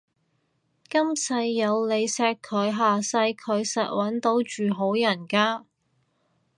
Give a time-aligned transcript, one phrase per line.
[0.89, 5.67] 今世有你錫佢，下世佢實搵到住好人家